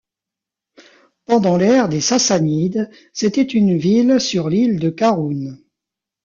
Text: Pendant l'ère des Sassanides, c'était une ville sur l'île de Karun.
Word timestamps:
Pendant 1.27 1.57
l'ère 1.57 1.87
des 1.87 2.01
Sassanides, 2.01 2.89
c'était 3.13 3.43
une 3.43 3.77
ville 3.77 4.19
sur 4.19 4.49
l'île 4.49 4.79
de 4.79 4.89
Karun. 4.89 5.55